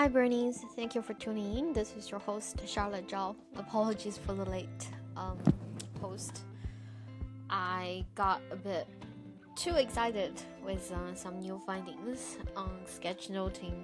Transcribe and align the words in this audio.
Hi, 0.00 0.08
Bernies. 0.08 0.64
Thank 0.76 0.94
you 0.94 1.02
for 1.02 1.12
tuning 1.12 1.58
in. 1.58 1.72
This 1.74 1.94
is 1.94 2.10
your 2.10 2.20
host, 2.20 2.66
Charlotte 2.66 3.06
Zhao. 3.06 3.36
Apologies 3.58 4.16
for 4.16 4.32
the 4.32 4.46
late 4.46 4.88
um, 5.14 5.36
post. 6.00 6.40
I 7.50 8.06
got 8.14 8.40
a 8.50 8.56
bit 8.56 8.88
too 9.56 9.74
excited 9.74 10.40
with 10.64 10.90
uh, 10.90 11.14
some 11.14 11.38
new 11.38 11.60
findings 11.66 12.38
on 12.56 12.70
sketchnoting 12.86 13.74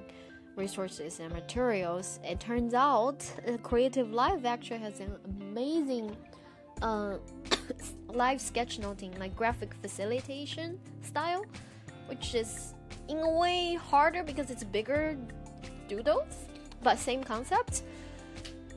resources 0.57 1.21
and 1.21 1.31
materials. 1.35 2.19
It 2.25 2.41
turns 2.41 2.73
out 2.73 3.19
CreativeLive 3.63 4.47
actually 4.47 4.81
has 4.81 5.01
an 5.01 5.15
amazing 5.27 6.17
uh, 6.81 7.19
live 8.09 8.39
sketchnoting, 8.39 9.19
like 9.19 9.37
graphic 9.37 9.75
facilitation 9.83 10.81
style, 11.03 11.45
which 12.07 12.35
is 12.35 12.73
in 13.09 13.19
a 13.19 13.31
way 13.31 13.75
harder 13.75 14.23
because 14.23 14.51
it's 14.51 14.65
bigger 14.65 15.19
doodles, 15.89 16.47
but 16.83 16.99
same 16.99 17.23
concept. 17.23 17.83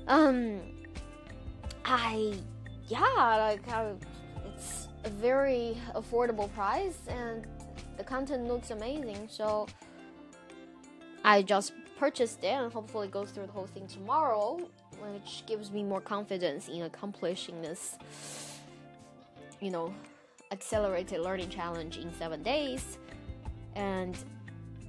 Um, 0.07 0.61
I 1.85 2.33
yeah, 2.87 2.99
like 3.37 3.67
I, 3.69 3.93
it's 4.45 4.87
a 5.03 5.09
very 5.09 5.77
affordable 5.95 6.51
price 6.53 6.99
and 7.07 7.45
the 7.97 8.03
content 8.03 8.47
looks 8.47 8.71
amazing. 8.71 9.27
So 9.29 9.67
I 11.23 11.41
just 11.41 11.73
purchased 11.97 12.43
it 12.43 12.47
and 12.47 12.71
hopefully 12.71 13.07
goes 13.07 13.31
through 13.31 13.45
the 13.45 13.51
whole 13.51 13.67
thing 13.67 13.87
tomorrow, 13.87 14.59
which 14.99 15.43
gives 15.45 15.71
me 15.71 15.83
more 15.83 16.01
confidence 16.01 16.67
in 16.67 16.83
accomplishing 16.83 17.61
this. 17.61 17.97
You 19.59 19.71
know, 19.71 19.93
accelerated 20.51 21.19
learning 21.19 21.49
challenge 21.49 21.97
in 21.97 22.13
seven 22.13 22.41
days, 22.41 22.97
and 23.75 24.17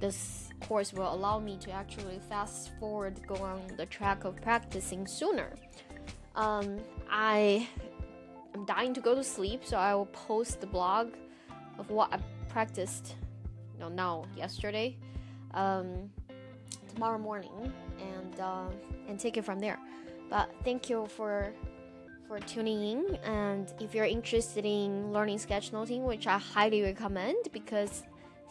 this 0.01 0.49
course 0.67 0.91
will 0.93 1.13
allow 1.13 1.39
me 1.39 1.57
to 1.61 1.71
actually 1.71 2.19
fast 2.27 2.71
forward, 2.79 3.15
go 3.27 3.35
on 3.35 3.61
the 3.77 3.85
track 3.85 4.25
of 4.25 4.35
practicing 4.41 5.07
sooner. 5.07 5.51
Um, 6.35 6.79
I 7.09 7.67
am 8.55 8.65
dying 8.65 8.93
to 8.95 9.01
go 9.01 9.15
to 9.15 9.23
sleep, 9.23 9.61
so 9.63 9.77
I 9.77 9.93
will 9.93 10.07
post 10.07 10.59
the 10.59 10.67
blog 10.67 11.13
of 11.77 11.89
what 11.89 12.11
I 12.11 12.19
practiced. 12.49 13.15
Now 13.79 14.25
yesterday, 14.37 14.95
um, 15.55 16.11
tomorrow 16.93 17.17
morning, 17.17 17.73
and 17.99 18.39
uh, 18.39 18.67
and 19.07 19.19
take 19.19 19.37
it 19.37 19.43
from 19.43 19.59
there. 19.59 19.79
But 20.29 20.51
thank 20.63 20.87
you 20.87 21.07
for 21.07 21.51
for 22.27 22.39
tuning 22.41 22.83
in, 22.83 23.15
and 23.23 23.73
if 23.79 23.95
you're 23.95 24.05
interested 24.05 24.65
in 24.65 25.11
learning 25.11 25.39
sketchnoting, 25.39 26.03
which 26.03 26.27
I 26.27 26.37
highly 26.37 26.83
recommend 26.83 27.37
because 27.51 28.03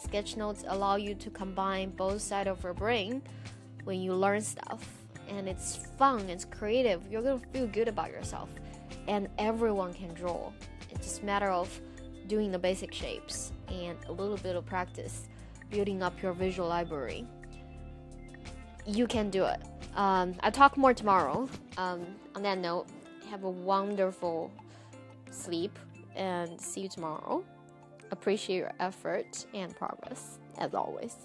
Sketch 0.03 0.37
notes 0.37 0.65
allow 0.67 0.97
you 0.97 1.15
to 1.15 1.31
combine 1.31 1.91
both 1.91 2.23
sides 2.23 2.49
of 2.49 2.63
your 2.65 2.73
brain 2.73 3.23
when 3.85 4.01
you 4.01 4.15
learn 4.15 4.41
stuff. 4.41 4.89
And 5.29 5.47
it's 5.47 5.77
fun, 5.99 6.29
it's 6.31 6.45
creative, 6.45 7.03
you're 7.11 7.23
gonna 7.23 7.41
feel 7.53 7.67
good 7.67 7.87
about 7.87 8.11
yourself. 8.11 8.49
And 9.09 9.29
everyone 9.39 9.93
can 9.93 10.13
draw. 10.15 10.53
It's 10.91 11.07
just 11.07 11.23
a 11.23 11.25
matter 11.27 11.51
of 11.51 11.69
doing 12.29 12.51
the 12.51 12.59
basic 12.59 12.95
shapes 12.95 13.53
and 13.69 13.97
a 14.09 14.13
little 14.13 14.39
bit 14.39 14.57
of 14.57 14.65
practice, 14.65 15.29
building 15.71 16.03
up 16.03 16.21
your 16.23 16.33
visual 16.33 16.69
library. 16.69 17.27
You 18.87 19.07
can 19.07 19.29
do 19.29 19.45
it. 19.45 19.61
Um, 19.95 20.35
I'll 20.41 20.51
talk 20.51 20.79
more 20.79 20.95
tomorrow. 20.95 21.49
Um, 21.77 22.07
on 22.35 22.43
that 22.43 22.59
note, 22.59 22.87
have 23.29 23.45
a 23.45 23.51
wonderful 23.51 24.51
sleep 25.31 25.79
and 26.17 26.59
see 26.61 26.81
you 26.83 26.89
tomorrow 26.89 27.45
appreciate 28.11 28.59
your 28.59 28.73
effort 28.81 29.47
and 29.55 29.75
progress 29.77 30.39
as 30.59 30.75
always. 30.75 31.17